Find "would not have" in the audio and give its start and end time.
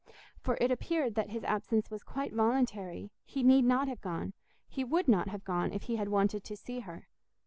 4.83-5.43